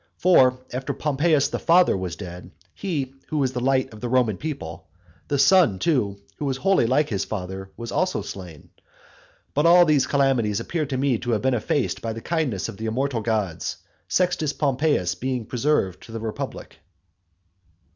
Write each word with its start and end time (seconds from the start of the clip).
For 0.17 0.57
after 0.73 0.95
Pompeius 0.95 1.47
the 1.49 1.59
father 1.59 1.95
was 1.95 2.15
dead, 2.15 2.49
he 2.73 3.13
who 3.27 3.37
was 3.37 3.53
the 3.53 3.59
light 3.59 3.93
of 3.93 4.01
the 4.01 4.09
Roman 4.09 4.35
people, 4.35 4.87
the 5.27 5.37
son 5.37 5.77
too, 5.77 6.17
who 6.37 6.45
was 6.45 6.57
wholly 6.57 6.87
like 6.87 7.09
his 7.09 7.23
father, 7.23 7.69
was 7.77 7.91
also 7.91 8.23
slain. 8.23 8.69
But 9.53 9.67
all 9.67 9.85
these 9.85 10.07
calamities 10.07 10.59
appear 10.59 10.87
to 10.87 10.97
me 10.97 11.19
to 11.19 11.29
have 11.33 11.43
been 11.43 11.53
effaced 11.53 12.01
by 12.01 12.13
the 12.13 12.19
kindness 12.21 12.67
of 12.67 12.77
the 12.77 12.87
immortal 12.87 13.21
gods, 13.21 13.77
Sextus 14.07 14.53
Pompeius 14.53 15.13
being 15.13 15.45
preserved 15.45 16.01
to 16.01 16.11
the 16.11 16.19
republic. 16.19 16.79